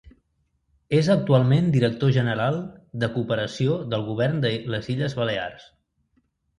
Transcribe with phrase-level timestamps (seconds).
[0.99, 2.59] És actualment director general
[3.05, 5.73] de cooperació del Govern de les Illes Balears.